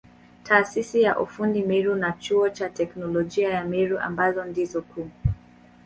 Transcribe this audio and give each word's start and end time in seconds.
Taasisi 0.43 1.01
ya 1.01 1.19
ufundi 1.19 1.63
Meru 1.63 1.95
na 1.95 2.11
Chuo 2.11 2.49
cha 2.49 2.69
Teknolojia 2.69 3.49
ya 3.53 3.63
Meru 3.65 3.99
ambazo 3.99 4.45
ndizo 4.45 4.81
kuu. 4.81 5.09